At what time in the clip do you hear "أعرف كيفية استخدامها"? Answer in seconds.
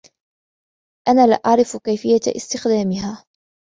1.35-3.25